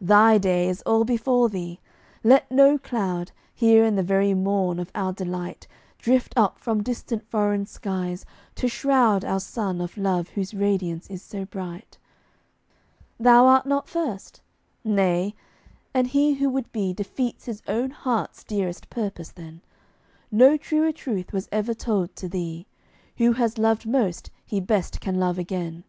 Thy 0.00 0.36
day 0.36 0.68
is 0.68 0.82
all 0.82 1.04
before 1.04 1.48
thee. 1.48 1.78
Let 2.24 2.50
no 2.50 2.76
cloud, 2.76 3.30
Here 3.54 3.84
in 3.84 3.94
the 3.94 4.02
very 4.02 4.34
morn 4.34 4.80
of 4.80 4.90
our 4.96 5.12
delight, 5.12 5.68
Drift 5.96 6.32
up 6.34 6.58
from 6.58 6.82
distant 6.82 7.22
foreign 7.24 7.66
skies, 7.66 8.26
to 8.56 8.66
shroud 8.66 9.24
Our 9.24 9.38
sun 9.38 9.80
of 9.80 9.96
love 9.96 10.30
whose 10.30 10.52
radiance 10.54 11.08
is 11.08 11.22
so 11.22 11.44
bright. 11.44 11.98
"Thou 13.20 13.46
art 13.46 13.64
not 13.64 13.88
first?" 13.88 14.40
Nay, 14.82 15.36
and 15.94 16.08
he 16.08 16.34
who 16.34 16.50
would 16.50 16.72
be 16.72 16.92
Defeats 16.92 17.44
his 17.44 17.62
own 17.68 17.92
heart's 17.92 18.42
dearest 18.42 18.90
purpose 18.90 19.30
then. 19.30 19.60
No 20.32 20.56
truer 20.56 20.90
truth 20.90 21.32
was 21.32 21.48
ever 21.52 21.74
told 21.74 22.16
to 22.16 22.28
thee 22.28 22.66
Who 23.18 23.34
has 23.34 23.56
loved 23.56 23.86
most, 23.86 24.32
he 24.44 24.58
best 24.58 25.00
can 25.00 25.20
love 25.20 25.38
again. 25.38 25.84